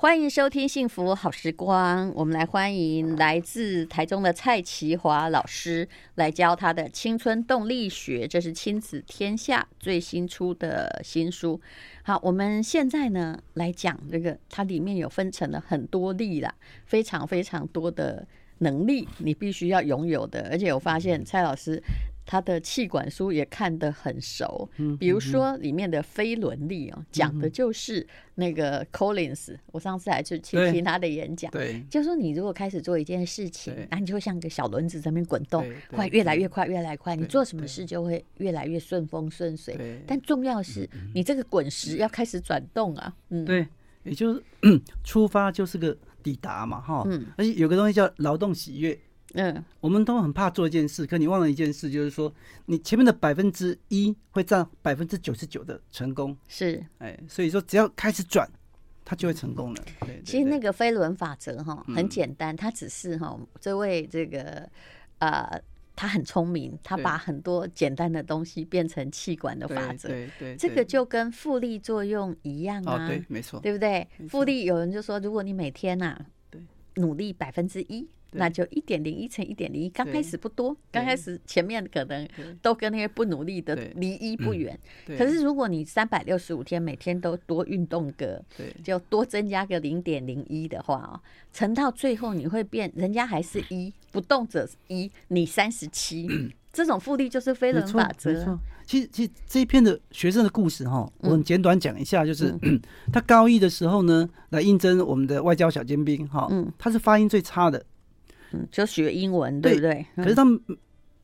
[0.00, 11.60] 欢迎收听《幸福好时光》，我们来欢迎来自台中的蔡淇华老师来教他的青春动力学，这是亲子天下最新出的新书。
[12.04, 16.54] 好，我们现在呢来讲这个，它里面有分成了很多力啦，
[16.86, 18.24] 非常非常多的
[18.58, 20.46] 能力，你必须要拥有的。
[20.48, 21.82] 而且我发现蔡老师。
[22.30, 24.68] 他的气管书也看得很熟，
[25.00, 29.56] 比如说里面的飞轮力哦，讲的就是那个 Collins。
[29.72, 37.16] 我上次还去听听他的演讲，对，就说你如果开始做一件事情，那你就会像个小轮子在那边滚动，会越来越快，越来越快。
[37.16, 39.98] 你做什么事就会越来越顺风顺水。
[40.06, 43.66] 但重要是你这个滚石要开始转动啊，嗯，对，
[44.02, 44.42] 也就是
[45.02, 48.98] 出发就是个抵达嘛，哈，嗯，而且有个东西叫劳动喜悦。
[49.34, 52.32] 嗯，我们都很怕做一件事，可你忘了一件事，就是说
[52.64, 56.36] 你前面的百分之一会占百分之九十九的成功。
[56.48, 58.50] 是，哎，所以说只要开始转，
[59.04, 59.82] 它就会成功了。
[60.00, 64.66] 对对对，其实那个飞轮法则哈很简单，它只是哈这位这个
[65.18, 65.60] 呃
[65.94, 70.08] 他很聪明，他把很多简单的东西变成气管的法则。
[70.08, 73.06] 对对，这个就跟复利作用一样啊。
[73.06, 74.08] 对，没错，对不对？
[74.28, 76.18] 复利有人就说，如果你每天呐，
[76.50, 76.62] 对，
[76.94, 78.08] 努力百分之一。
[78.32, 82.28] 那就一点零一乘一点零一，刚开始不多，刚开始前面可能
[82.60, 84.78] 都跟那些不努力的离一不远。
[85.16, 88.44] 可是如果你三百六十五天每天都多运动个，
[88.84, 91.20] 就多增加个零点零一的话哦，
[91.52, 96.28] 乘到最后你会变，人家还是一，不动者一，你三十七。
[96.70, 98.58] 这种复利就是飞轮法则。
[98.86, 102.54] 其实其实这一篇的学生的故事哈，我很简短讲一下，就是
[103.12, 107.84] 他高一的时候呢，来应征我们的外交小尖兵哈，他是发音最差的。
[108.52, 110.06] 嗯，就学英文，对不对？
[110.16, 110.60] 可是他们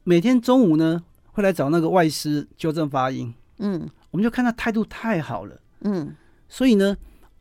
[0.02, 3.32] 每天中午呢，会来找那个外师纠正发音。
[3.58, 5.60] 嗯，我们就看他态度太好了。
[5.80, 6.14] 嗯，
[6.48, 6.96] 所以呢，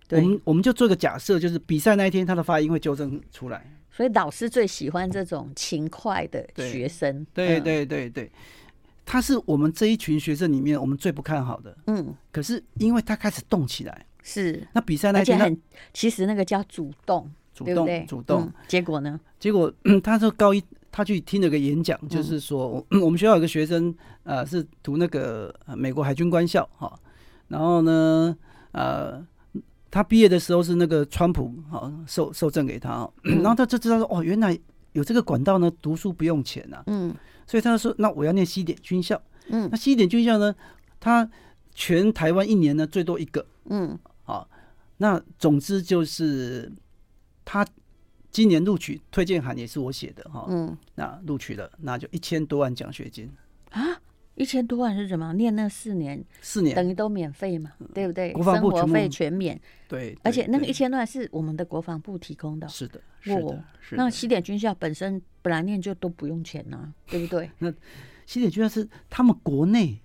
[0.10, 3.70] 我们我们就做个假设，就是比赛那一天他的发音会纠正出来。
[3.92, 7.26] 所以老师最喜欢这种勤快的学生。
[7.34, 8.32] 对对对对，
[9.06, 11.78] 他是我们这一群学生里面我们最不看好的。
[11.88, 15.62] 嗯，可是因为他开始动起来，是那比赛那天很，
[15.94, 17.30] 其实那个叫主动。
[17.64, 18.54] 主动，对对主动、嗯。
[18.68, 19.20] 结果呢？
[19.40, 23.94] 结果，嗯、他说高一，他去听了个演讲，就是说，嗯、我们学校有个学生，
[24.24, 26.98] 呃，是读那个美国海军官校哈。
[27.48, 28.36] 然后呢，
[28.72, 29.26] 呃，
[29.92, 34.58] 他毕业的时候是那个川普哈授授赠给他，然后他就知道说，哦，原来
[34.94, 36.84] 有这个管道呢，读书不用钱呐、啊。
[36.88, 37.14] 嗯。
[37.46, 39.22] 所以他说，那我要念西点军校。
[39.50, 39.68] 嗯。
[39.72, 40.56] 那西点军校呢，
[41.00, 41.30] 他
[41.76, 43.46] 全台湾一年呢最多一个。
[43.66, 43.98] 嗯。
[44.24, 44.48] 好，
[44.98, 46.72] 那总之就是。
[47.46, 47.66] 他
[48.32, 53.30] 今年录取推荐函也是我写的哈，嗯，那录取了，那就一千多万奖学金
[53.70, 54.02] 啊，
[54.36, 55.32] 一千多万是什么？
[55.34, 58.32] 念那四年，四年等于都免费嘛，对不对？
[58.34, 64.04] 国防部生活费全免，对，而且那个一千多万是我们的国防部提供的，是的，是的，是的。
[64.04, 67.50] 那西点军校本身本来念就都不用钱呐，对不对？
[67.60, 67.72] 那
[68.26, 70.00] 西点军校是他们国内。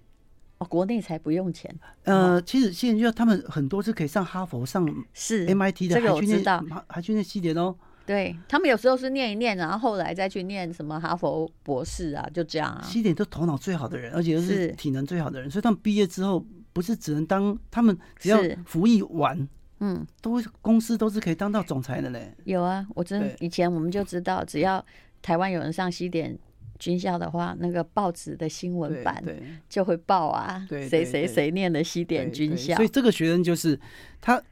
[0.58, 1.72] 哦，国内才不用钱。
[2.04, 7.74] 呃，其实现在就他们很多是可以上哈佛、上是 MIT 的，这个我知道，还去念西点哦。
[8.04, 12.82] 对，他们有时候是念一念，然后后来再去念什么哈佛博士啊，就这样啊。
[12.82, 19.48] 西点都头脑最好的人，而且又是体能最好的人，所以他们毕业之后不是只能当，他们只要服役完，
[19.80, 22.34] 嗯，都公司都是可以当到总裁的嘞。
[22.44, 24.84] 有啊，我真以前我们就知道，只要
[25.22, 26.36] 台湾有人上西点。
[26.78, 29.22] 军校的话，那个报纸的新闻版
[29.68, 32.76] 就会报啊，谁谁谁念的西点军校。
[32.76, 33.78] 所以这个学生就是
[34.20, 34.42] 他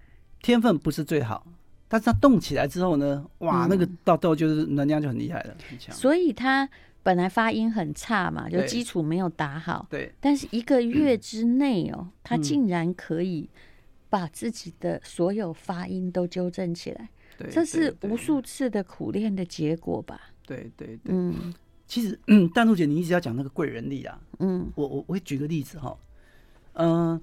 [0.42, 1.46] 天分不是最好，
[1.88, 5.94] 但是他动起来之后呢，哇，那个到到就是能量就很厉害了，很强。
[5.94, 6.68] 所以他
[7.02, 9.86] 本来发音很差嘛，就基础没有打好。
[9.88, 10.12] 对。
[10.20, 13.48] 但是一个月之内哦，他竟然可以
[14.10, 17.08] 把自己的所有发音都纠正起来。
[17.38, 17.48] 对。
[17.48, 20.20] 这是无数次的苦练的结果吧？
[20.44, 21.14] 对对对。
[21.14, 21.54] 嗯。
[21.86, 24.20] 其实，嗯，淡如姐，你一直要讲那个贵人力啊。
[24.40, 25.96] 嗯，我我我会举个例子哈。
[26.72, 27.20] 嗯、呃，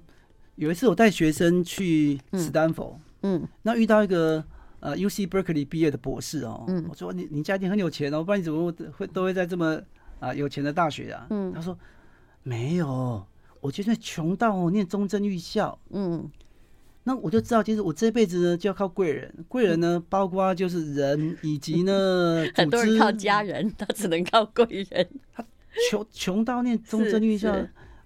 [0.56, 4.42] 有一次我带学生去斯坦福，嗯，那遇到一个
[4.80, 6.64] 呃 U C Berkeley 毕业的博士哦。
[6.66, 9.74] 嗯，我说你你家庭很有钱哦，不然你怎么会都会在这么
[10.18, 11.26] 啊、呃、有钱的大学啊？
[11.30, 11.78] 嗯，他说
[12.42, 13.24] 没有，
[13.60, 15.78] 我觉得穷到我念中正预校。
[15.90, 16.30] 嗯。
[17.06, 19.32] 那我就知道，其实我这辈子呢就要靠贵人。
[19.46, 25.06] 贵人呢，包括就是人，以及呢， 很多人靠家人，他只能靠贵人。
[25.34, 25.44] 他
[25.90, 27.54] 穷穷到念中正预校，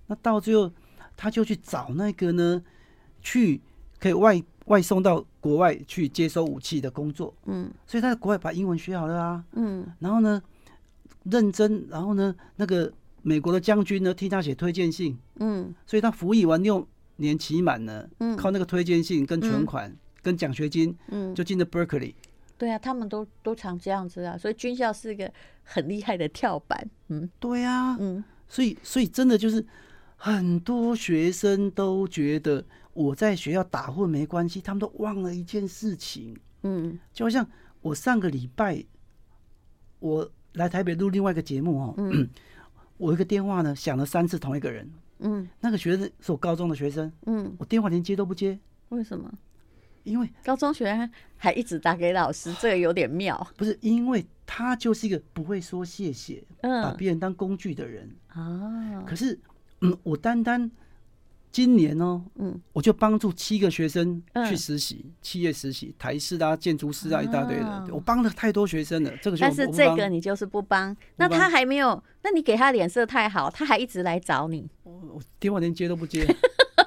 [0.08, 0.70] 那到最后
[1.16, 2.60] 他就去找那个呢，
[3.22, 3.60] 去
[4.00, 7.32] 可以外外送到国外去接收武器的工作。
[7.46, 9.44] 嗯，所以他在国外把英文学好了啊。
[9.52, 10.42] 嗯，然后呢，
[11.22, 12.92] 认真，然后呢，那个
[13.22, 15.16] 美国的将军呢替他写推荐信。
[15.36, 16.84] 嗯，所以他服役完用。
[17.18, 18.36] 年期满了，嗯。
[18.36, 22.14] 靠那个推荐信跟存款，跟奖学金，嗯，就进了 Berkeley。
[22.56, 25.32] 对啊，他们都都常这样子啊，所以军校是一个
[25.62, 26.90] 很厉害的跳板。
[27.06, 29.64] 嗯，对啊，嗯，所以所以真的就是
[30.16, 36.36] 很多学生都觉得我在学校打混没关系，他们都忘了一件事情。
[36.62, 37.48] 嗯，就好像
[37.80, 38.84] 我上个礼拜
[40.00, 42.28] 我来台北录另外一个节目哦，嗯，
[42.98, 48.58] 我一个电话呢响了三次，同一个人，嗯，那个学生是我高中的学生，嗯，我电话连接都不接，
[48.90, 49.32] 为什么？
[50.04, 53.46] 因为高中学生还一直打给老师，这个有点妙。
[53.56, 59.02] 不是，因为他就是一个不会说谢谢，嗯，把别人当工具的人啊。
[59.06, 59.38] 可是，
[59.82, 60.70] 嗯，我单单
[61.50, 67.86] 今年哦，嗯，我就帮助七个学生去实习，企业实习，台式啊、建筑师啊，一大堆的。
[67.92, 76.26] 我帮了太多学生了，这个但是这个你就是不帮，那他还没有，那你给他脸色太好，他还一直来找你，我电话连接都不接，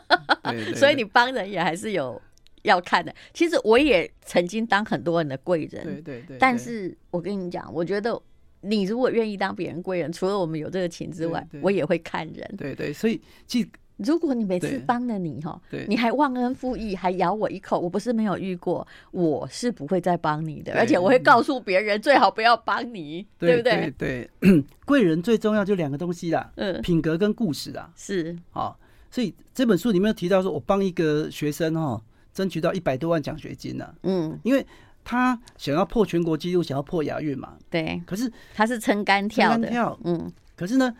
[0.75, 2.21] 所以你帮人也还是有。
[2.63, 6.37] 要看的，其实我也曾经当很多人的贵人，对对对。
[6.37, 8.21] 但是我跟你讲，我觉得
[8.61, 12.55] 你如果愿意当别人贵人，除了我们有这个情之外，我也会看人。
[12.55, 13.67] 对对，所以，其实
[14.05, 23.93] 如果你每次帮了你哈，你还忘恩负义，还咬我一口，我不是没有遇过，我是不会再帮你的，而且我会告诉别人最好不要帮你，对不对？
[23.97, 24.29] 对，
[24.85, 28.37] 贵人最重要就两个东西啦，嗯，品格跟故事啊，是。
[28.51, 28.75] 啊，
[29.09, 32.01] 所以这本书里面有提到说，我帮一个学生哈。
[32.33, 34.65] 争取到一百多万奖学金呢、啊，嗯，因为
[35.03, 38.01] 他想要破全国纪录，想要破亚运嘛，对。
[38.05, 40.31] 可是他是撑杆跳的，跳，嗯。
[40.55, 40.95] 可是呢，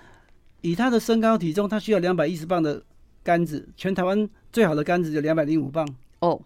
[0.60, 2.84] 以他的身高体重，他需要两百一十磅的
[3.24, 5.88] 杆子，全台湾最好的杆子有两百零五磅。
[6.20, 6.42] 哦，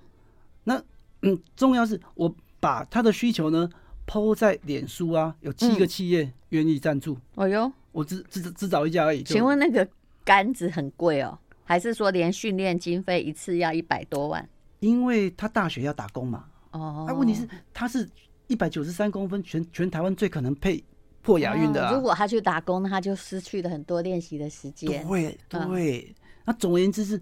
[0.63, 0.81] 那
[1.21, 3.69] 嗯，重要是我把他的需求呢
[4.07, 7.17] ，PO 在脸书啊，有七个企业愿意赞助。
[7.35, 9.23] 哦哟，我只只只找一家而已。
[9.23, 9.87] 请问那个
[10.23, 14.47] 杆子很贵哦，还是说连训练经费一次要一百多万？
[14.79, 18.07] 因为他大学要打工嘛，哦，那问题是他是
[18.47, 20.83] 一百九十三公分，全全台湾最可能配
[21.21, 21.93] 破亚运的啊。
[21.93, 25.05] 如果他去打工，他就失去了很多练习的时间。
[25.07, 27.21] 对对，那总而言之是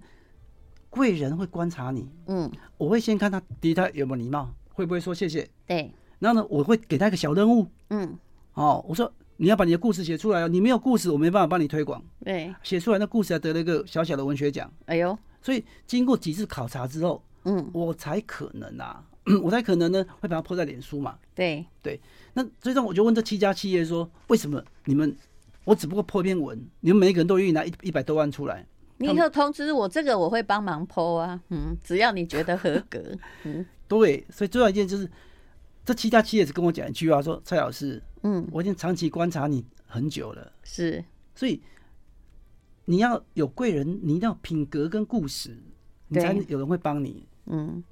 [0.89, 5.91] 贵人会观察你，嗯，我会先看他第一他有没有礼貌，会不会说谢谢，对。
[6.19, 8.17] 然后呢，我会给他一个小任务，嗯，
[8.53, 12.01] 哦，我说你要把你的故事写出来哦，你没有故事，我没办法帮你推广。
[12.23, 14.71] 对，写出来那故事还得了一个小小的文学奖。
[14.85, 17.23] 哎呦，所以经过几次考察之后。
[17.45, 19.05] 嗯，我才可能啊，
[19.43, 21.19] 我才可能呢，会把它 po 在脸书嘛。
[21.35, 21.99] 对对，
[22.33, 25.13] 那最终我就问这七家企业说，为什么你们，
[25.65, 28.65] 我只不过一篇文，你们每一个人都愿意拿一一百多万出来？
[28.97, 32.99] 你以后通知我，这个我会帮忙 po 啊，嗯，只要你觉得合格，
[33.43, 35.09] 嗯，对，所以最重要一件就是，
[35.83, 41.03] 这七家企业是跟我讲一句话，说蔡老师，嗯，我已经长期观察你很久了，是，
[41.35, 41.61] 所以
[42.85, 45.57] 你要有贵人，你一定要品格跟故事，
[46.07, 47.27] 你才有人会帮你。
[47.47, 47.83] 嗯，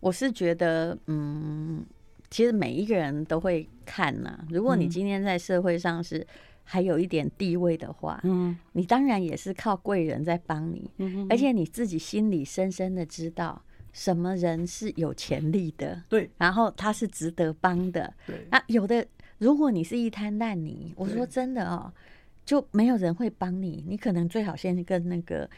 [0.00, 1.84] 我是觉得，嗯，
[2.28, 4.44] 其实每一个人都会看呐、啊。
[4.50, 6.26] 如果你今天在社会上是
[6.68, 18.46] 还有一点地位的话，嗯，你当然也是靠贵人在帮你，嗯，而且你自己心里深深的知道什么人是有潜力的，对，然后他是值得帮的，对。
[18.50, 19.06] 那有的，
[19.38, 21.92] 如果你是一滩烂泥，我说真的哦，
[22.44, 25.48] 就没有人会帮你，你可能最好先跟那个。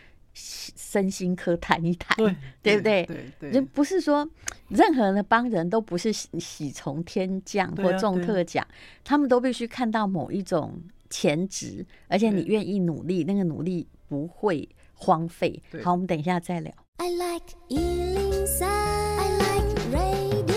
[0.40, 3.04] 身心科谈一谈，对，对不对？
[3.06, 4.28] 对对，人不是说
[4.68, 8.64] 任何人的帮人都不是喜从天降或中特奖，
[9.02, 10.80] 他们都必须看到某一种
[11.10, 15.62] 潜质，而且你愿意努力，那个努力不会荒废。
[15.82, 16.72] 好，我们等一下再聊。
[16.96, 20.48] I like 103, I like radio。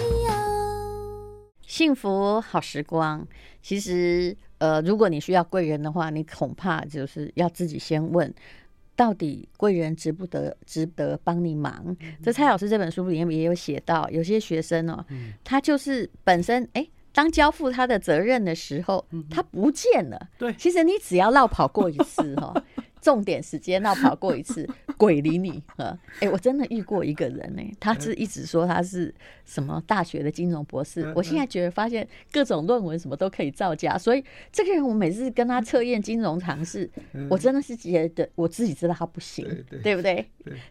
[1.66, 3.28] 幸福好时光，
[3.62, 8.34] 其实呃，如果你需要贵人的话，你恐怕就是要自己先问。
[8.94, 11.96] 到底贵人值不得值得帮你忙？
[12.22, 15.04] 这蔡老师这本书里面也有写到，有些学生哦，
[15.44, 20.30] 他就是本身哎，当交付他的责任的时候，他不见了。
[20.38, 22.54] 对，其实你只要绕跑过一次哈。
[23.02, 24.64] 重点时间绕跑过一次，
[24.96, 25.98] 鬼理你啊！
[26.20, 29.12] 哎、欸，我真的遇过一个人呢、欸，他是一直说他是
[29.44, 31.12] 什么大学的金融博士。
[31.16, 36.88] 我现在觉得发现各种论文什么都可以造假，所以这个人我每次跟他测验金融常识，
[37.28, 39.48] 我真的是觉得我自己知道他不行，
[39.82, 40.24] 对不对？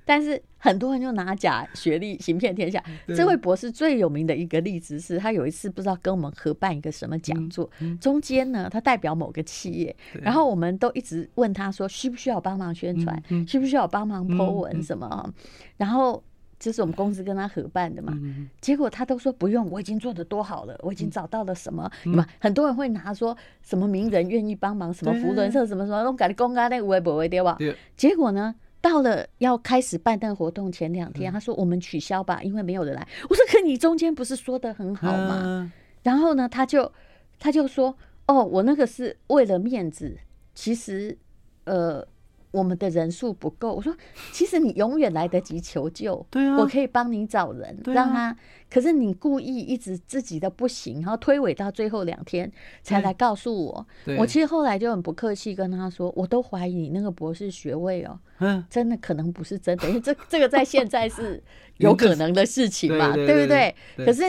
[0.05, 2.81] 但是很多人就拿假学历行骗天下。
[3.09, 7.69] 这位博士最有名的一个例子是他有一次不知道跟我们合办一个什么讲座，
[8.01, 13.21] 中间呢他代表某个企业，然后我们都一直问他说需不需要帮忙宣传？
[13.49, 15.33] 需不需要帮忙 po 文什么？
[15.79, 16.23] 然后
[16.59, 18.13] 这是我们公司跟他合办的嘛？
[18.21, 21.85] 嗯、结果他都说不用，我已经做的多好了，我已经找到了什么？
[22.05, 27.57] 嘛、嗯，很多人会拿说什么名人愿意帮忙，什么福伦社什么什么，都改的公开那微博微对吧？
[27.97, 33.07] 结果呢，到了要开始办那个活动前两天，嗯、他说我们取消吧，因为没有人来。
[33.29, 35.35] 我说可你中间不是说的很好吗？
[35.35, 35.73] 啊、
[36.03, 36.91] 然后呢，他就
[37.39, 37.97] 他就说
[38.27, 40.17] 哦，我那个是为了面子，
[40.55, 41.17] 其实
[41.65, 42.07] 呃。
[42.51, 43.95] 我们的人数不够，我说
[44.33, 48.37] 其实你永远来得及求救，对啊，我可以帮你找人，啊、让他。
[48.69, 52.51] 可是你故意一直自己的不行，然后推诿到最后两天
[52.85, 53.87] 才来告诉我。
[54.17, 61.43] 我其实后来就很不客气跟他说，我都怀疑你那个博士学位哦，嗯，真的可能不是真的，因为这这个在现在是
[61.79, 63.75] 有可能的事情嘛， 对不对？
[63.97, 64.23] 可是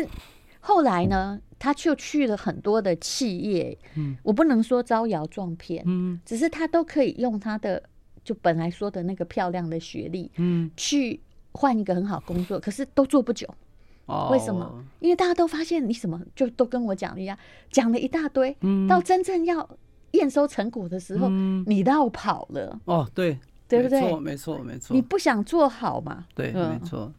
[0.59, 7.83] 后来呢，他就去了很多的企业，嗯，我不能说招摇撞骗，嗯，只是他都可以用他的。
[8.23, 11.19] 就本来说的那个漂亮的学历，嗯，去
[11.51, 13.47] 换一个很好工作，可是都做不久。
[14.05, 14.83] 哦，为什么？
[14.99, 17.37] 因为大家都发现你什么就都跟我讲一样，
[17.71, 19.67] 讲了一大堆，嗯，到真正要
[20.11, 22.79] 验收成果的时候，嗯，你绕跑了。
[22.85, 23.37] 哦，对，
[23.67, 24.01] 对不对？
[24.01, 24.95] 没错，没错，没错。
[24.95, 26.25] 你不想做好嘛？
[26.35, 27.11] 对，没错。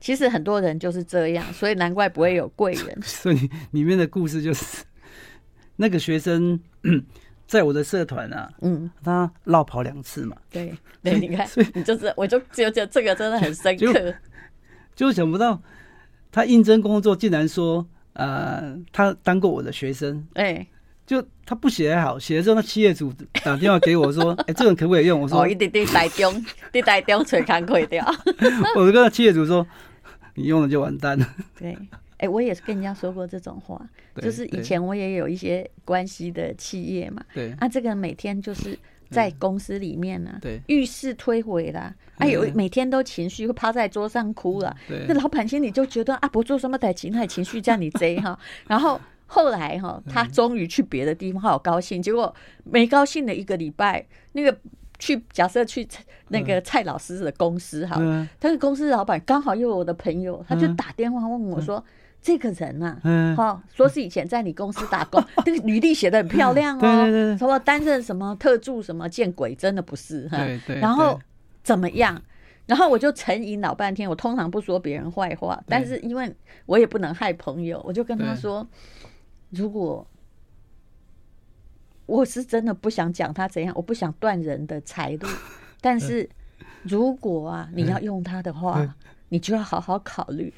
[0.00, 2.98] 其实很多人就是这样，所以难怪不会有贵人。
[3.02, 4.84] 所以里面的故事就是
[5.76, 6.58] 那个学生。
[7.50, 14.14] 在我的社团啊，嗯，他落跑两次嘛，对， 对，你看，你就是，我就觉得这个真的很深刻，
[14.94, 15.60] 就想不到
[16.30, 20.64] 他应征工作竟然说，呃，他当过我的学生，哎，
[21.04, 25.20] 就他不写还好，写了之后，那企业主打电话给我说， 哎，这个人可不可以用？
[25.20, 28.06] 我说，哦，一定得台中， 得台中才看亏掉。
[28.76, 29.66] 我就跟那企业主说，
[30.36, 31.26] 你用了就完蛋了。
[31.58, 31.76] 对。
[32.20, 33.80] 哎、欸，我也是跟人家说过这种话，
[34.20, 52.34] 就是以前我也有一些关系的企业嘛，对，啊，这个每天就是在公司里面呢、啊，对，遇事推诿啦，哎、啊、有每天都情绪会趴在桌上哭了，对，那老板心里就觉得啊，不做什么歹情，他情绪叫你贼哈，然后后来哈，他终于去别的地方，好高兴，结果
[52.64, 54.54] 没高兴了一个礼拜，那个
[54.98, 55.88] 去假设去
[56.28, 57.96] 那个蔡老师的公司哈，
[58.38, 61.82] 他的公司老板刚好又有我的朋友，他就打电话问我说。
[62.22, 70.80] 这个人呐、啊，嗯，好，说是以前在你公司打工， 这个履历写的很漂亮哦，对对对，什么担任什么特助什么，见鬼，真的不是，对对。
[70.80, 71.18] 然后
[71.62, 72.20] 怎么样？
[72.66, 76.32] 然后我就沉吟老半天，我通常不说别人坏话，但是因为
[76.66, 78.64] 我也不能害朋友，我就跟他说，
[79.48, 80.06] 如果
[82.06, 85.26] 我是真的不想讲他怎样，我不想断人的财路，
[85.80, 86.28] 但是
[86.82, 88.94] 如果啊，你要用他的话，
[89.30, 90.52] 你就要好好考虑。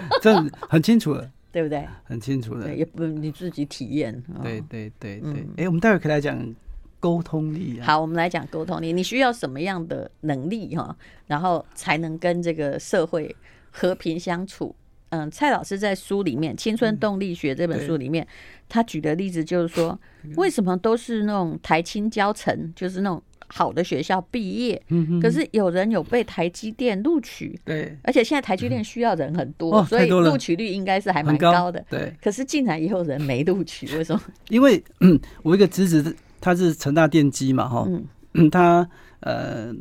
[0.22, 0.34] 这
[0.68, 1.86] 很清楚了，对不对？
[2.04, 4.22] 很清楚了，也不你自己体验。
[4.42, 5.46] 对对对对。
[5.56, 6.54] 哎，我们待会可以来讲
[7.00, 7.80] 沟通力。
[7.80, 8.92] 好，我们来讲沟通力。
[8.92, 10.96] 你需要什么样的能力哈？
[11.26, 13.34] 然后才能跟这个社会
[13.70, 14.74] 和平相处？
[15.10, 18.26] 嗯，蔡老师在书里面《青春动力学》这本书里面，
[18.68, 19.98] 他举的例子就是说，
[20.36, 23.22] 为什么都是那种台清交成，就是那种。
[23.48, 24.80] 好的学校毕业，
[25.20, 31.72] 可是有人有被台积电录取，对，而且现在台积电需要人很多，所以录取率应该是还蛮高。
[31.72, 32.14] 的，对。
[32.22, 34.20] 可是竟然也有人没录取， 为什么？
[34.48, 37.88] 因为嗯，我一个侄子他是成大电机嘛，哈，
[38.34, 38.88] 嗯，他
[39.20, 39.74] 呃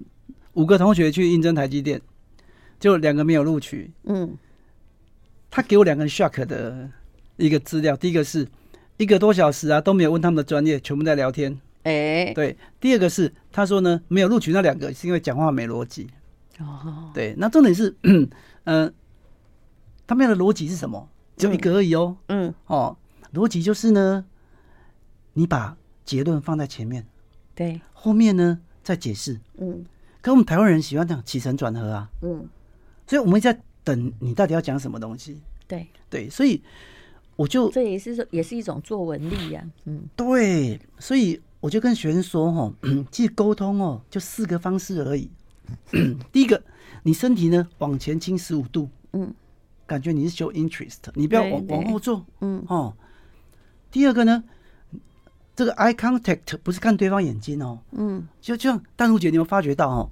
[0.53, 2.01] 五个同学去应征台积电，
[2.79, 4.35] 就两个没有录取，嗯，
[5.51, 6.89] 他给我两个 shock 的
[7.35, 8.47] 一个资料，第一个是
[8.95, 11.59] 一个多小时啊都没有问他们的专业，全部在聊天。
[11.87, 16.09] 哎，对，第二个是他说呢，没有录取那两个是因为讲话没逻辑。
[16.59, 18.29] 哦，对，那重点是，嗯、
[18.65, 18.91] 呃，
[20.05, 21.07] 他们的逻辑是什么？
[21.37, 22.17] 只有一个而已哦。
[22.27, 22.97] 嗯，哦，
[23.33, 24.25] 逻辑就是呢，
[25.33, 27.07] 你把结论放在前面，
[27.55, 29.39] 对，后面呢再解释。
[29.57, 29.85] 嗯，
[30.21, 32.09] 可我们台湾人喜欢这样起承转合啊。
[32.21, 32.49] 嗯，
[33.07, 35.39] 所以我们在等你到底要讲什么东西。
[35.69, 36.61] 对对，所以
[37.37, 39.85] 我就这也是也是一种作文力呀、啊。
[39.85, 41.39] 嗯，对，所以。
[41.67, 42.73] 我就跟学生说：“哦，
[43.11, 45.29] 其实沟通哦，就四个方式而已。
[46.31, 46.63] 第一个，
[47.03, 49.33] 你身体呢往前倾十五度，嗯，
[49.85, 52.63] 感觉你是 show interest，你不要往往后坐，嗯。
[52.69, 52.95] 哦。
[53.91, 54.41] 第二个呢，
[55.57, 60.09] 这个 eye contact 不是看对方眼睛哦，嗯，就就像丹如姐，你有发觉到哦？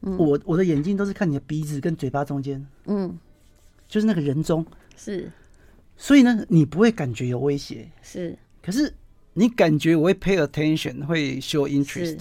[0.00, 3.18] 我我的眼睛都是看你的鼻子跟嘴巴中间，嗯，
[3.86, 4.64] 就是那个人中。
[4.96, 5.30] 是，
[5.98, 8.94] 所以呢，你不会感觉有威胁，是，可是。”
[9.38, 12.20] 你感觉我会 pay attention，会 show interest。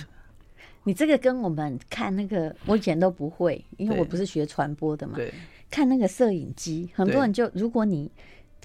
[0.83, 5.15] 你这个跟我们看那个，我以前都不会，因为我不是学传播的嘛。
[5.15, 5.33] 对。
[5.71, 8.11] 看那个摄影机，很多人就，如果你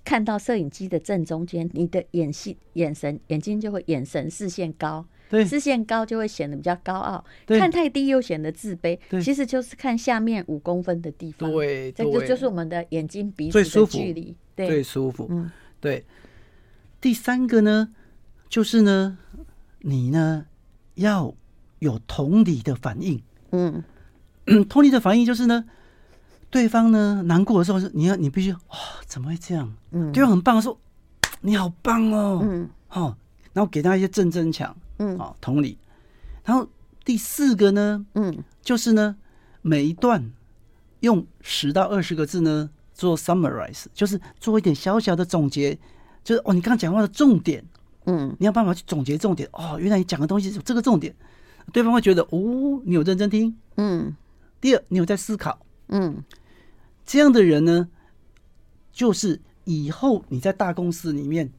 [0.05, 7.25] 看到摄影机的正中间，你的眼睛、眼神、眼睛就会眼神视线高，对，视线高就会显得比较高傲。
[7.47, 8.99] 看太低又显得自卑。
[9.23, 11.51] 其实就是看下面五公分的地方。
[11.53, 11.93] 对。
[11.93, 14.37] 这就就是我们的眼睛鼻子的距离。
[14.57, 14.67] 对。
[14.67, 15.29] 最舒服。
[15.31, 15.51] 嗯。
[15.81, 16.05] 对。
[17.01, 17.95] 第三个呢？
[18.51, 19.17] 就是呢，
[19.79, 20.45] 你呢
[20.97, 21.33] 要
[21.79, 23.83] 有同理的反应，嗯，
[24.69, 25.65] 同理的反应就是呢，
[26.51, 28.77] 对方呢难过的时候是你要你必须哇、哦，
[29.07, 29.73] 怎么会这样？
[29.93, 30.79] 嗯，对方很棒说，
[31.41, 33.17] 你好棒哦，嗯，哦，
[33.53, 35.79] 然后给他一些正增强，嗯，哦，同理。
[36.45, 36.69] 然后
[37.05, 39.15] 第四个呢，嗯，就是呢，
[39.63, 40.33] 每一段
[41.01, 45.79] 用十到二十个字呢做 summarize，就是做一点小小的总结，
[46.25, 47.65] 就是哦，你刚刚讲话的重点，
[48.11, 49.49] 嗯，你要办法去总结重点。
[49.53, 51.15] 哦，原来你讲的东西是这个重点，
[51.73, 54.17] 对方会觉得哦，你有认真听，嗯。
[54.61, 56.23] 第二，你有在思考，嗯，
[57.07, 57.89] 这样的人呢，
[58.93, 61.51] 就是以后你在大公司里面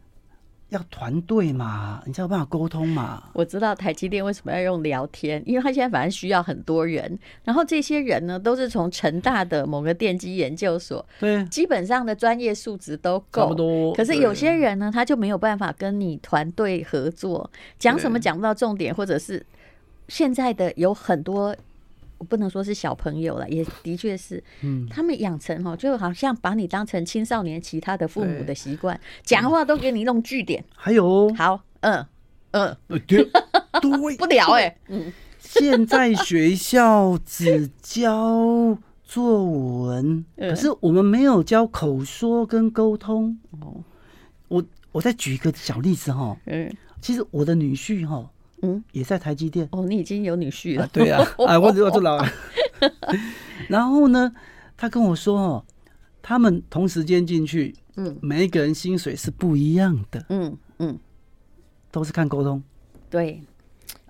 [0.71, 3.23] 要团队嘛，你才有办法沟通嘛。
[3.33, 13.93] 我知道台积电为什么要用聊天，因为他现在反正需要很多人，然后这些人呢，都是从成大的某个电机研究所，对，基本上的专业素质都够，差不多。
[13.93, 19.45] 可是有些人呢，他就没有办法跟你团队合作，讲什么讲不到重点，或者是
[20.07, 21.55] 现在的有很多。
[22.21, 30.63] 我不能说是小朋友了，也的确是，嗯，他们养成哈，就好像把你当成青少年其他的父母的习惯，讲话都给你弄句点。
[30.75, 32.05] 还有，好，嗯
[32.51, 33.27] 嗯， 对，
[34.19, 43.35] 不聊哎，嗯，现在学校只教作文，可是我们没有教口说跟沟通。
[43.59, 43.83] 哦，
[44.47, 48.29] 我我再举一个小例子哈，嗯，其实我的女婿哈。
[48.61, 49.85] 嗯，也在台积电哦。
[49.85, 52.25] 你已经有女婿了，啊对啊，哎， 我我做老了。
[53.69, 54.33] 然后呢，
[54.77, 55.65] 他跟我说哦，
[56.21, 60.97] 他们同时间进去，嗯，每一个人薪水是不一样的，嗯嗯，
[61.91, 62.61] 都是看沟通。
[63.09, 63.41] 对，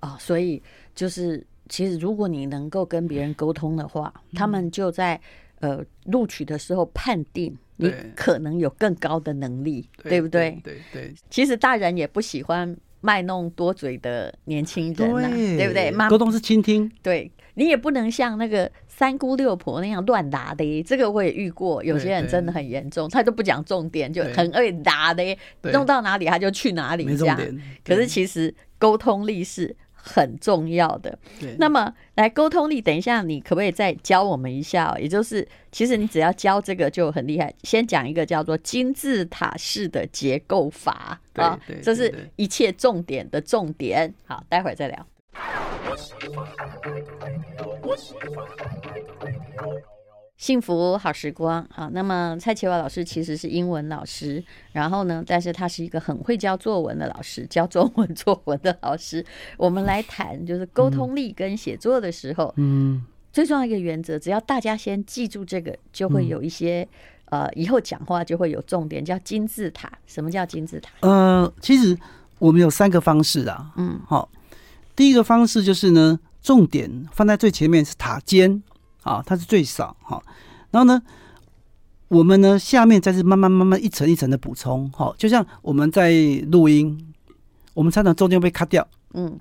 [0.02, 0.62] 哦，所以
[0.96, 5.20] 就是，其实如果你能够跟别人沟通的话，嗯、他们就在
[5.60, 10.60] 呃录取的时候判定你可能有更高的能力，对，对不对？
[10.64, 11.16] 对对，对。
[11.30, 12.76] 其实大人也不喜欢。
[13.02, 16.10] 卖弄多嘴的年轻人呐、啊，对，对不对？
[16.10, 20.84] 沟通是倾听，对你也不能像那个三姑六婆那样乱答的。
[20.84, 27.38] 这个我也遇过，有些人真的很严重，他都不讲重点，就很爱答的，弄到哪里他就去哪里这样。
[27.84, 31.18] 可是其实沟通力是很重要的。
[31.58, 34.96] 那么来沟通力，等一下你可不可以再教我们一下？
[35.00, 37.54] 也就是，其实你只要教这个就很厉害。
[37.64, 44.14] 先讲一个叫做金字塔式的结构法啊，这是一切重点的重点。
[44.26, 45.08] 好，待会儿再聊。
[50.42, 51.88] 幸福好时光，好。
[51.92, 59.24] 那么蔡奇华老师其实是英文老师，然后呢，但是他是一个很会教作文的老师，教中文作文的老师。
[59.56, 66.82] 我们来谈，就是沟通力跟写作的时候，嗯，最重要一个原则，只要大家先记住这个，就会有一些、
[67.26, 69.92] 嗯、呃，以后讲话就会有重点，叫金字塔。
[70.08, 70.90] 什么叫金字塔？
[71.02, 71.96] 呃，其实
[72.40, 74.28] 我们有三个方式啊，嗯，好，
[74.96, 78.64] 第一个方式就是呢，重点放在最前面是塔尖。
[79.04, 80.22] 啊，它是最少哈，
[80.70, 81.02] 然后呢，
[82.08, 86.12] 我们呢下面再是慢慢慢慢一层一层的补充，哈，就像我们在
[86.52, 87.14] 录音，
[87.74, 89.40] 我们常常中间被卡掉，嗯，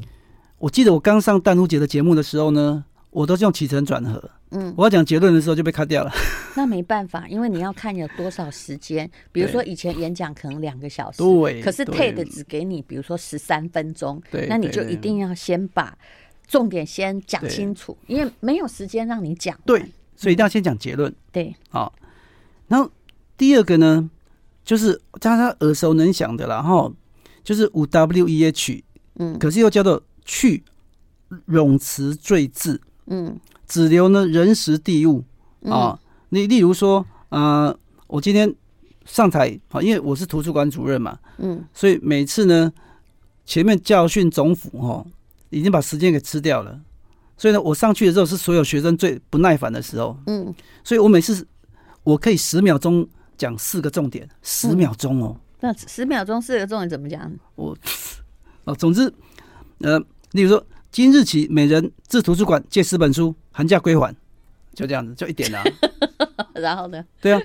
[0.58, 6.10] 我记得我刚上淡如姐的节目的时候呢，我都是用起承转合，嗯，我要讲结论的时候就被卡掉了，
[6.56, 15.96] 那没办法，因为你要看有多少时间，比如说以前演讲可能两个小时，对，可是 TED 只给你比如说十三分钟，对，那你就一定要先把。
[16.50, 19.56] 重点先讲清楚，因为没有时间让你讲。
[19.64, 19.78] 对，
[20.16, 21.08] 所以一定要先讲结论。
[21.08, 21.16] 嗯。
[21.30, 21.94] 对，好。
[22.66, 22.90] 然后
[23.36, 24.10] 第二个呢，
[24.64, 26.92] 就是大家耳熟能详的了哈，
[27.44, 28.82] 就是五 W E H，
[29.20, 30.64] 嗯，可是又叫做去
[31.46, 35.22] 冗词赘字，嗯，只留呢人时地物
[35.66, 36.00] 啊。
[36.30, 37.72] 你例如说，呃，
[38.08, 38.52] 我今天
[39.04, 42.72] 上台啊，因为我是图书馆主任嘛，嗯，所以每次呢，
[43.46, 45.06] 前面教训总府哈。
[45.50, 46.80] 已经把时间给吃掉了，
[47.36, 50.16] 所以呢，我上去的时候是所有学生最不耐烦的时候。
[50.26, 51.46] 嗯，所以我每次
[52.04, 55.36] 我可以十秒钟讲四个重点，十秒钟哦。
[55.60, 57.30] 那十秒钟四个重点怎么讲？
[57.56, 57.76] 我
[58.64, 59.12] 哦，总之，
[59.80, 59.98] 呃，
[60.32, 64.14] 例如说，今日起每人至图书馆借十本书，寒假归还，
[64.74, 65.64] 就这样子，就一点啊。
[66.54, 67.04] 然后呢？
[67.20, 67.40] 对啊，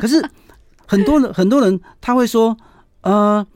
[0.00, 0.22] 可是
[0.86, 2.56] 很多人很多人他会说，
[3.02, 3.46] 呃。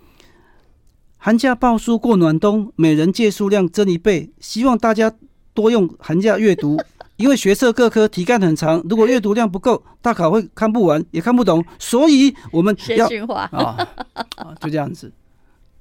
[1.21, 4.31] 寒假报书过暖冬，每人借书量增一倍。
[4.41, 5.13] 希望大家
[5.53, 6.81] 多用寒假阅读，
[7.17, 11.63] 因为学测各科题干很长，如果阅读量不够，大考会看不完也看不懂。
[11.79, 13.89] 所以我们要 啊、哦
[14.37, 15.13] 哦，就这样子。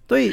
[0.07, 0.31] 对，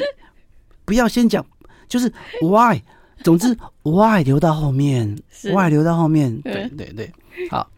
[0.83, 1.45] 不要先讲，
[1.87, 2.81] 就是 why。
[3.23, 6.41] 总之 why 留到后面，why 留到后面。
[6.41, 7.11] 对对对，
[7.49, 7.71] 好。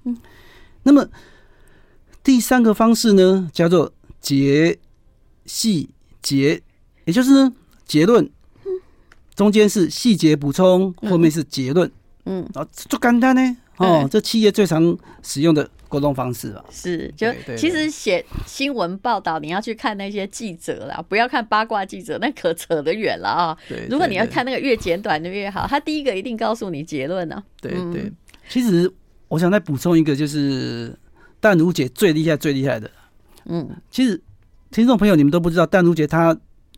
[0.83, 1.05] 那么
[2.23, 4.79] 第三个方式呢，叫做节
[5.45, 5.89] 细
[6.21, 6.61] 节。
[7.07, 7.53] 也就是呢，
[7.85, 8.29] 结论，
[9.33, 11.89] 中间是细节补充，后面是结论，
[12.25, 16.65] 嗯，啊，就简单呢，哦，这企业最常使用的沟通方式吧。
[16.69, 23.57] 是，就其实写新闻报道，你要去看那些记者啦，不要看八卦记者，那可扯得远了啊。
[23.69, 27.41] 对，如果你要看那个越简短的越好，他第一个一定告诉你结论呢。
[27.61, 28.11] 对对，
[28.49, 28.91] 其实
[29.29, 30.93] 我想再补充一个，就是
[31.39, 32.91] 淡如姐最厉害、最厉害的。
[33.45, 34.21] 嗯，其实
[34.71, 36.37] 听众朋友你们都不知道，淡如姐她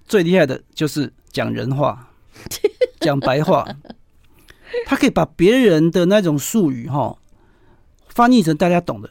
[0.10, 2.10] 最厉害的就是讲人话，
[3.00, 3.66] 讲白话。
[4.86, 7.18] 他可以把别人的那种术语哈
[8.08, 9.10] 翻译成大家懂的。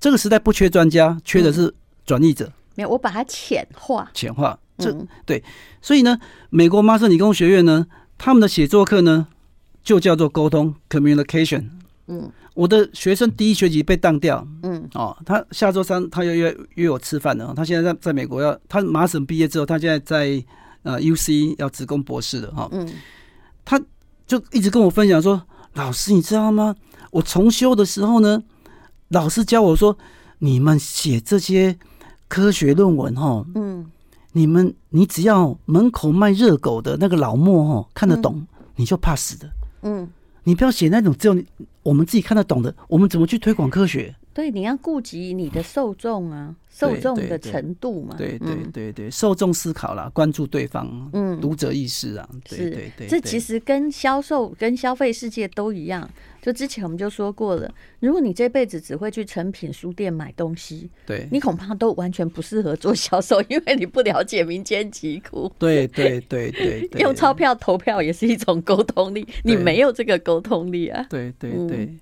[0.00, 2.46] 这个时代不缺专家，缺的是转译者。
[2.46, 4.10] 嗯、没有，我把它浅化。
[4.12, 5.42] 浅化，这、嗯、对。
[5.80, 6.18] 所以呢，
[6.50, 9.28] 美国麻省理工学院呢，他们的写作课呢，
[9.82, 11.70] 就叫做沟通 （communication）。
[12.08, 14.46] 嗯，我的学生第一学期被当掉。
[14.62, 17.52] 嗯，哦，他下周三他要约约我吃饭了。
[17.54, 20.44] 他现在在在美国要，他麻省毕业之后，他现在在
[20.82, 22.68] 呃 UC 要职工博士了哈。
[22.72, 22.88] 嗯，
[23.64, 23.80] 他。
[24.28, 25.40] 就一直跟我分享说，
[25.72, 26.76] 老师，你知道吗？
[27.12, 28.42] 我重修的时候呢，
[29.08, 29.96] 老师教我说，
[30.40, 31.74] 你们写这些
[32.28, 33.86] 科学论文，哈，嗯，
[34.32, 40.06] 你们你只要门口卖热狗的那个老莫，哈，看得懂，你就怕死的，嗯，
[40.48, 41.36] 你不要写那种只有
[41.82, 44.14] 我们自己看得懂的，我们怎么去推广科学？
[44.38, 46.54] 对，你要顾及你的受众啊。
[46.70, 56.08] 受众的程度嘛，对对对对，受众思考啦，关注对方，嗯，读者意识啊，对对对，这其实跟销售、跟消费世界都一样。
[56.40, 65.50] 就之前我们就说过了，如果你这辈子只会去成品书店买东西，对，你恐怕都完全不适合做销售， 因为你不了解民间疾苦。
[65.58, 71.04] 对对对对， 用钞票投票也是一种沟通力，你没有这个沟通力啊。
[71.10, 71.92] 对对对，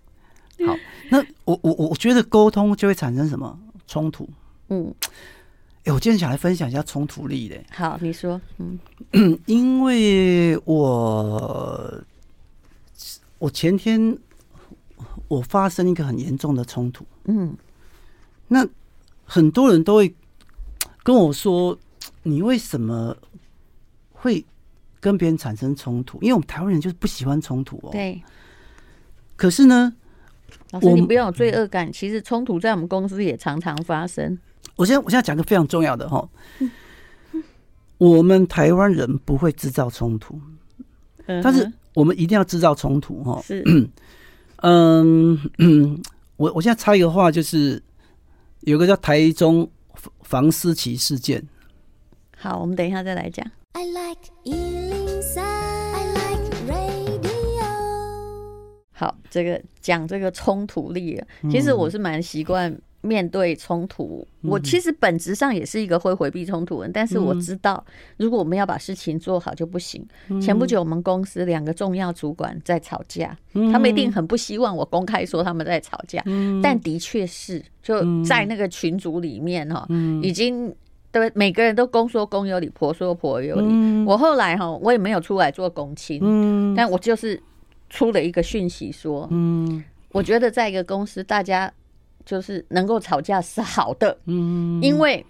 [0.64, 0.76] 好，
[1.10, 4.28] 那我我我觉得沟通就会产生什么冲突？
[4.68, 4.94] 嗯，
[5.84, 7.56] 哎，我今天想来分享一下冲突力的。
[7.70, 8.78] 好，你说，嗯，
[9.46, 12.02] 因为我
[13.38, 14.16] 我前天
[15.28, 17.54] 我发生一个很严重的冲突，嗯，
[18.48, 18.66] 那
[19.24, 20.14] 很多人都会
[21.02, 21.78] 跟我说，
[22.22, 23.16] 你为什么
[24.12, 24.44] 会
[25.00, 26.18] 跟别人产生冲突？
[26.22, 27.90] 因为我们台湾人就是不喜欢冲突哦。
[27.92, 28.20] 对。
[29.36, 29.94] 可是呢，
[30.72, 34.38] 老师，你不要有罪恶感，其实冲突在我们公司也常常发生。
[34.74, 36.28] 我现在我现在讲个非常重要的哈，
[37.98, 40.38] 我们台湾人不会制造冲突，
[41.26, 43.40] 但是我们一定要制造冲突哈。
[43.42, 43.62] 是，
[44.62, 46.02] 嗯嗯，
[46.36, 47.82] 我我现在插一个话，就是
[48.60, 49.70] 有个叫台中
[50.22, 51.42] 房思琪事件。
[52.36, 53.46] 好，我们等一下再来讲。
[53.72, 54.20] I like
[58.96, 62.76] 好，这个讲这个冲突力，其实我是蛮习惯。
[63.02, 67.84] 面对冲突，我其实本质上也是一个会回避冲突的人，但是我知道，
[68.16, 70.04] 如果我们要把事情做好就不行。
[70.42, 73.36] 前不久我们公司两个重要主管在吵架，
[73.70, 76.20] 他们一定很不希望我公开说他们在吵架，
[76.60, 79.86] 但的确是就在那个群组里面哈，
[80.20, 80.74] 已经
[81.12, 84.04] 对每个人都公说公有理，婆说婆有理。
[84.04, 87.40] 我后来哈，我也没有出来做公亲，但我就是
[87.96, 89.82] 出了一个讯息说，嗯。
[90.10, 91.72] 我觉得在一个公司大家。
[92.24, 95.24] 就是能够吵架是好的，嗯，因为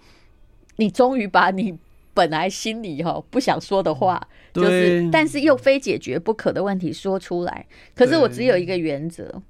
[0.77, 1.77] 你终于把你
[2.11, 4.19] 本来心里哈不想说的话，
[4.51, 7.67] 就是但是又非解决不可的问题说出来。
[7.93, 9.43] 可是我只有一个原则，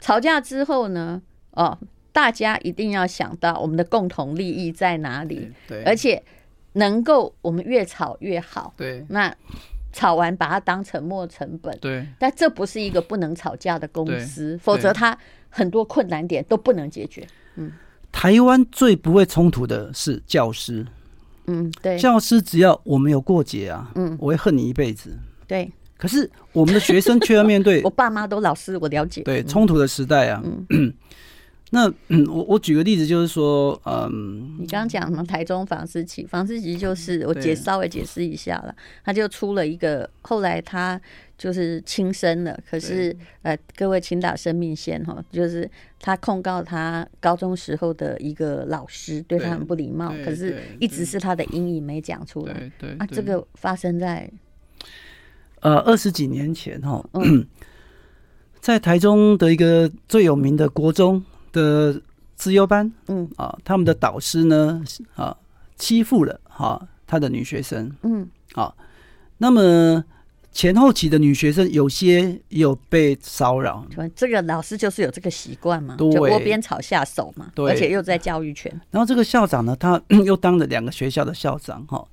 [0.00, 1.78] 吵架之后呢，哦，
[2.10, 6.20] 大家一定要想到我们的共同利益在哪里，对，而且
[6.72, 9.32] 能够我们越吵越好，对，那
[9.92, 15.16] 吵完把它当沉没成本，对，但这不是一个不能吵架的公司，否则他。
[15.50, 17.26] 很多困难点都不能解决。
[17.54, 17.72] 嗯，
[18.12, 20.86] 台湾最不会冲突的是教师。
[21.46, 25.16] 嗯，对，教师只要我们有过节啊，嗯，我会恨你一辈子。
[25.46, 27.80] 对，可是我们的学生却要面对。
[27.88, 29.22] 我爸妈都老师，我了解。
[29.22, 30.42] 对，冲突的时代啊。
[30.68, 30.92] 嗯。
[31.70, 35.22] 那嗯，我我举个例子，就是说，嗯，你刚刚讲什么？
[35.22, 40.98] 台中房思琪，房思琪就是我解稍微解释一下了，他就出了一个，后来他
[41.36, 54.30] 就是轻生了，可是呃，各位请打生命线哈，就是他控告他高中时候的一个老师对他很不礼貌，可是一直是他的阴影没讲出来，对对啊，这个发生在
[55.60, 57.46] 呃二十几年前哈，嗯，
[58.58, 61.22] 在台中的一个最有名的国中。
[61.52, 62.00] 的
[62.36, 64.82] 资优班，嗯啊，他们的导师呢
[65.14, 65.36] 啊
[65.76, 68.74] 欺负了哈他的女学生，嗯啊，
[69.38, 70.04] 那么
[70.52, 78.72] 前后期的女学生有些也有被骚扰，这个老师就是有这个习惯嘛，对，就窝边草下手嘛，对，而且又在教育权。
[78.90, 82.06] 然后这个校长呢，他 又当了两个学校的校长哈。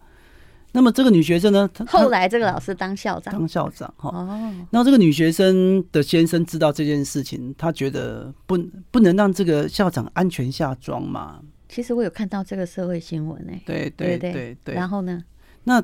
[0.76, 4.10] 那么这个女学生呢，后来这个老师当校长，当校长哈。
[4.10, 8.58] 哦，那这个女学生的先生知道这件事情，他觉得不
[8.92, 11.40] 不能让这个校长安全下庄嘛。
[11.70, 13.54] 其实我有看到这个社会新闻呢。
[13.66, 14.76] 对对对对。
[14.76, 15.24] 然后呢？
[15.64, 15.82] 那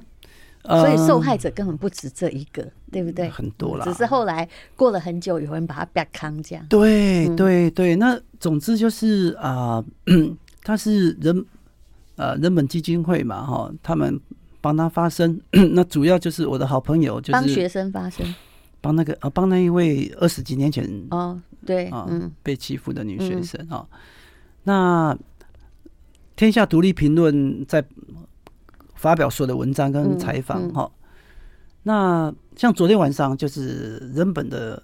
[0.65, 3.29] 所以受害者根本不止这一个，对不对？
[3.29, 3.85] 很多啦。
[3.85, 6.65] 只是后来过了很久，有人把他别扛这样。
[6.67, 7.95] 对对对。
[7.95, 9.81] 那总之就是啊，
[10.63, 11.45] 他是人
[12.17, 14.19] 呃人本基金会嘛哈，他们。
[14.61, 15.41] 帮他发声，
[15.73, 18.23] 那主要就是我的好朋友，就是帮学生发声，
[18.79, 23.85] 帮那个啊，帮那一位二十几年前哦，对，啊，嗯，被欺负的女学生啊。
[24.63, 25.17] 那
[26.35, 27.83] 天下独立评论在
[28.93, 30.89] 发表所有的文章跟采访哈。
[31.83, 34.81] 那像昨天晚上，就是人本的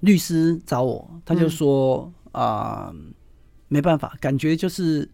[0.00, 2.94] 律师找我，他就说啊，
[3.66, 5.08] 没办法，感觉就是。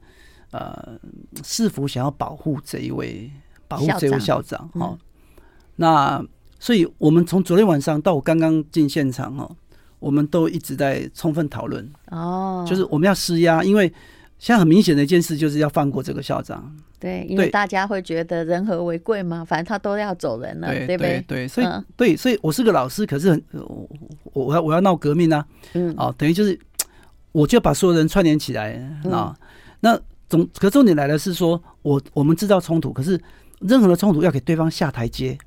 [0.55, 1.01] 呃，
[1.43, 3.29] 市府想要保护这一位，
[3.67, 4.69] 保护这位校长。
[4.69, 4.99] 哈、嗯。
[5.75, 6.25] 那
[6.61, 9.51] 所以，我们从昨天晚上到我刚刚进现场哈，
[9.99, 11.91] 我们都一直在充分讨论。
[12.13, 13.93] 哦，就是我们要施压，因为
[14.39, 16.73] 现在很明显的一件事就是要放过这个校长。
[17.01, 21.25] 对，因为大家会觉得人和为贵嘛，反正他都要走人了，对，对不对？
[21.27, 23.89] 对，所以、嗯、对，所以我是个老师，可是很我
[24.33, 26.57] 我要我要闹革命啊，嗯，哦，等于就是
[27.33, 29.11] 我就把所有人串联起来啊、嗯。
[29.11, 29.37] 哦，
[29.81, 30.01] 那。
[30.35, 33.21] 总可重点来的是说，我我们制造冲突，可是
[33.61, 35.39] 任何的冲突要给对方下台阶。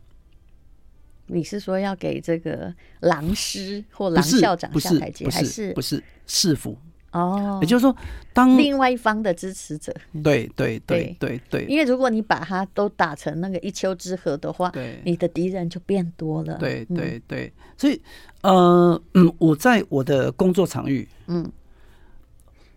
[1.26, 6.78] 你是说要给这个狼师或狼校长下台阶，还是不是市府？
[7.12, 7.94] 哦，也就是说，
[8.32, 16.58] 当另外一方的支持者，对对对对对，因为如果你把他都打成那个一丘之貉的话，对，你的敌人就变多了。
[16.60, 18.02] 对对对，所以
[18.42, 21.52] 呃嗯，我在我的工作场域，嗯，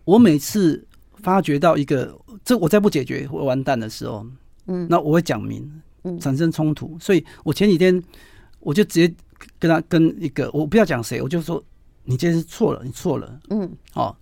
[0.03, 0.85] 我每次。
[1.21, 4.25] 发觉到一个，这我再不解决会完蛋的时候，
[4.67, 5.69] 嗯，那我会讲明，
[6.19, 8.01] 产生冲突，所以我前几天
[8.59, 9.13] 我就直接
[9.57, 11.63] 跟他跟一个，我不要讲谁，我就说
[12.03, 14.15] 你今天是错了，你错了，嗯，哦，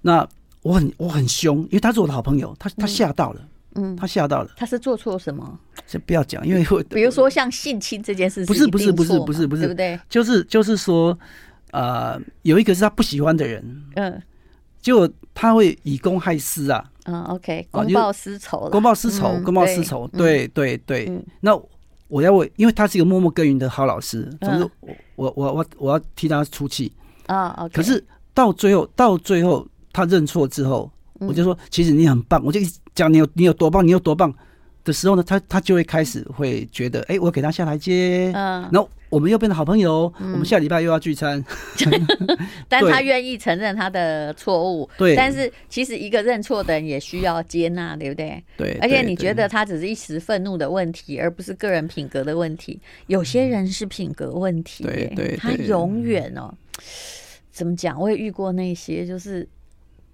[0.00, 0.26] 那
[0.62, 5.58] 我很我很凶，因为他是我的好朋友，他他吓到了，嗯，他吓到了，他是做错什么？
[5.86, 10.00] 先不要讲，因为会比如说像性侵这件事情，不是不是不是不是不是，对不对？
[10.08, 11.18] 就是就是说，
[11.72, 14.22] 呃，有一个是他不喜欢的人，嗯。
[14.80, 21.10] 就他会以公害私啊，嗯，OK，公报私仇，公报私仇，公报私仇，对对对。
[21.40, 21.58] 那
[22.08, 26.92] 我要为，因为他是一个默默耕耘的好老师，总之我我我我我要替他出气。
[27.26, 27.68] 啊。
[27.72, 30.90] 可是到最后到最后他认错之后，
[31.20, 32.58] 我就说其实你很棒，我就
[32.94, 34.34] 讲你有你有多棒，你有多棒
[34.84, 38.88] 的时候呢，他他就会开始会觉得，哎，我给他下台阶，嗯，然后。
[39.10, 41.44] 我们又变成好朋友，嗯、我们下礼拜又要聚餐。
[42.70, 44.88] 但他愿意承认他的错误。
[44.96, 48.40] 对，但是其实一个认错的人也需要接纳，对不对？
[48.56, 48.78] 对。
[48.80, 52.80] 而且你觉得他只是一时愤怒的问题，而不是个人品格的问题。
[53.08, 56.54] 有些人是品格问题，对对，他永远哦，
[57.50, 58.00] 怎么讲？
[58.00, 59.44] 我也遇过那些，就是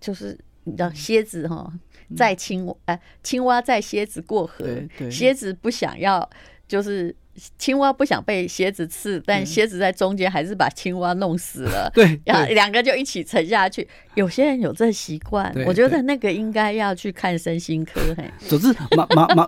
[0.01, 1.71] 就是你知道，蝎子哈，
[2.15, 4.65] 载青哎，青蛙在蝎子过河，
[5.11, 6.29] 蝎子不想要，
[6.69, 7.15] 就是。
[7.59, 11.87] 青蛙不想被蝎子刺，但蝎子在中间还是把青蛙弄死了。
[11.93, 13.87] 对，然后两个就一起沉下去。
[14.15, 18.01] 有些人有这习惯，我觉得那个应该要去看身心科。
[18.17, 19.45] 嘿，总之，马马马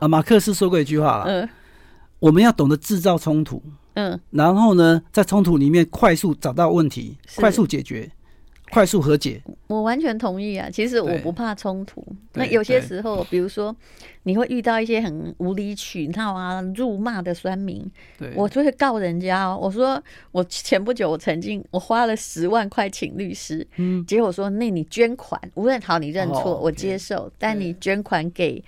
[0.00, 1.48] 啊， 马克思说过一句话了，嗯，
[2.20, 3.62] 我们要懂得制造冲突，
[3.96, 8.10] 嗯，然后呢，在冲突里面快速找到问题，快速解决。
[8.70, 10.68] 快速和解，我完全同意啊！
[10.70, 12.04] 其实我不怕冲突。
[12.34, 13.74] 那有些时候，比如说
[14.24, 17.88] 你会遇到一些很无理取闹啊、辱骂的酸民，
[18.34, 19.46] 我就会告人家。
[19.46, 20.02] 哦我说
[20.32, 28.62] 我前不久我曾经我花了十万块请律师，嗯，结果说那你捐款，无论好你认错我接受，但你捐款给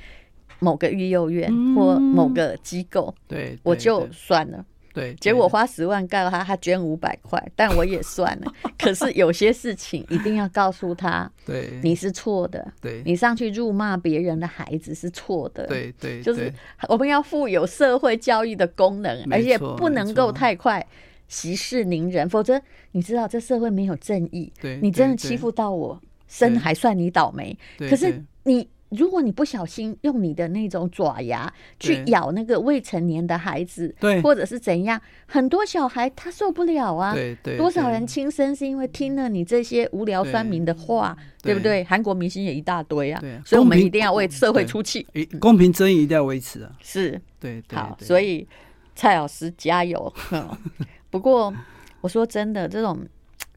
[0.61, 4.64] 某个育幼院或某个机构，对，我就算了。
[4.98, 8.52] 对，结果花十万告他，他捐五百块，但我也算了。
[8.78, 16.52] 可是有些事情一定要告诉他， 对，你是错的，对，你上去辱骂别人的孩子是错的，对对，就是
[16.88, 20.87] 我们要负有社会教育的功能，而且不能够太快
[21.28, 22.61] 息事宁人，否则
[22.92, 28.68] 你知道这社会没有正义，对，你真的欺负到我，生还算你倒霉，可是你。
[28.90, 37.12] 如果你不小心用你的那种爪牙去咬那个未成年的孩子，对，或者是怎样，很多小孩他受不了啊。
[37.12, 41.85] 对对，多少人轻生是因为听了你这些无聊酸民的话，对不对？
[41.85, 43.20] 韩国明星也一大堆啊。
[43.20, 45.07] 对，所以我们一定要为社会出气，
[45.38, 46.72] 公平正义一定要维持啊。
[46.81, 48.48] 是，对，好，所以
[48.94, 50.11] 蔡老师加油。
[51.11, 51.53] 不过
[52.01, 52.98] 我说真的，这种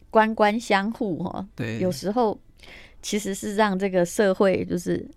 [0.10, 2.38] 官官相护哈，对，有时候
[3.02, 5.10] 其实是让这个社会就是。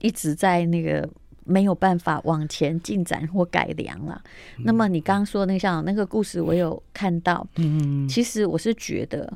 [0.00, 1.08] 一直在那个
[1.44, 4.22] 没有办法往前进展或改良了。
[4.58, 7.46] 嗯、那么你刚刚说那个像那个故事，我有看到。
[7.56, 9.32] 嗯，其实我是觉得，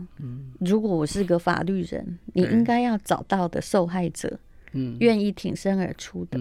[0.61, 4.39] 如果我是个法律人，你应该要找到的受害者，
[4.73, 6.39] 嗯，愿意挺身而出的，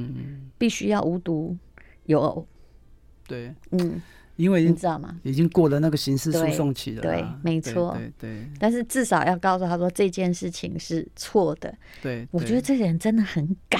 [0.58, 1.58] 必须要无独
[2.06, 2.48] 有偶。
[3.28, 4.02] 对，嗯。
[4.36, 5.20] 因为你知道吗？
[5.22, 7.04] 已经过了那个刑事诉讼期了。
[7.04, 7.96] 对，没错。
[7.96, 8.48] 对对。
[8.60, 11.72] 但是至少要告诉他说这件事情是错的。
[12.02, 12.28] 对。
[12.32, 13.80] 我觉得这个人真的很敢，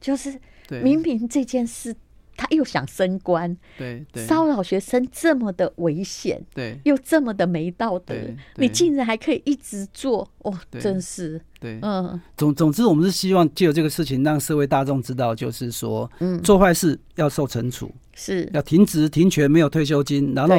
[0.00, 0.40] 就是
[0.82, 1.94] 明明这件事
[2.36, 8.14] 他又想升官，对对，骚扰学生这么的危险，对，又这么的没道德，
[8.54, 11.40] 你竟然还可以一直做，哦，真是。
[11.58, 12.20] 对，嗯。
[12.36, 17.92] 总总之，我们是希望借由这个事情让社会大众知道，就是说，嗯，做坏事要受惩处。
[18.14, 20.56] 是要停职停权，没有退休金，然后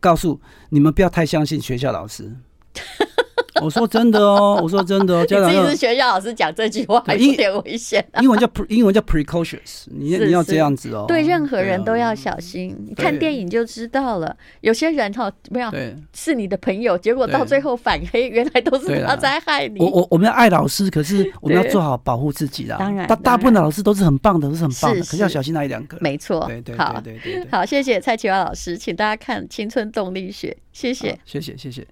[0.00, 2.32] 告诉你们不要太相信学校老师。
[3.62, 5.50] 我说真的哦，我说真的哦，家长。
[5.52, 8.04] 你是学校老师讲这句话还有点危险。
[8.20, 11.04] 英文叫 pre, 英文叫 precautious，你你要这样子哦。
[11.06, 12.76] 对任何人都要小心。
[12.88, 15.70] 你看电影就知道了，有些人哈没有
[16.14, 19.80] 是你的朋友，结果到最后反黑，原来都是他在害你。
[19.80, 22.76] 我我我们要爱老师，可是我们要做好保护自己啦。
[22.78, 25.98] 当然，大大部分的老师都是很棒的，都是很棒的，可是要小心那一两个。
[26.00, 27.02] 没错，对对好，
[27.50, 31.86] 好，谢谢蔡启华老师，请大家看《青春动力学》，谢谢，谢谢，谢谢。